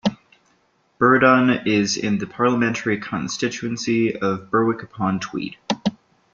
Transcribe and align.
Burradon 0.99 1.67
is 1.67 1.95
in 1.95 2.17
the 2.17 2.25
parliamentary 2.25 2.99
constituency 2.99 4.15
of 4.17 4.49
Berwick-upon-Tweed. 4.49 5.57